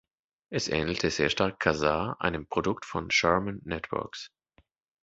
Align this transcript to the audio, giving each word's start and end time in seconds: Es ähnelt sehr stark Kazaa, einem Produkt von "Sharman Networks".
Es 0.49 0.67
ähnelt 0.67 1.01
sehr 1.03 1.29
stark 1.29 1.59
Kazaa, 1.59 2.13
einem 2.17 2.47
Produkt 2.47 2.85
von 2.85 3.11
"Sharman 3.11 3.61
Networks". 3.65 4.31